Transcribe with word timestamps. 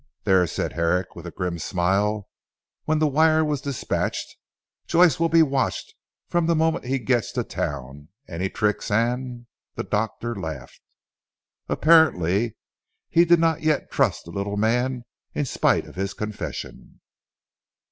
"There," 0.23 0.47
said 0.47 0.73
Herrick 0.73 1.15
with 1.15 1.27
a 1.27 1.31
grim 1.37 1.59
smile 1.59 2.27
when 2.85 2.97
the 2.97 3.05
wire 3.05 3.45
was 3.45 3.61
despatched, 3.61 4.35
"Joyce 4.87 5.19
will 5.19 5.29
be 5.29 5.43
watched 5.43 5.93
from 6.27 6.47
the 6.47 6.55
moment 6.55 6.85
he 6.85 6.97
gets 6.97 7.31
to 7.33 7.43
town. 7.43 8.07
Any 8.27 8.49
tricks, 8.49 8.89
and" 8.89 9.45
the 9.75 9.83
doctor 9.83 10.33
laughed. 10.33 10.81
Apparently 11.69 12.57
he 13.09 13.25
did 13.25 13.39
not 13.39 13.61
yet 13.61 13.91
trust 13.91 14.25
the 14.25 14.31
little 14.31 14.57
man 14.57 15.03
in 15.35 15.45
spite 15.45 15.85
of 15.85 15.93
his 15.93 16.15
confession. 16.15 16.99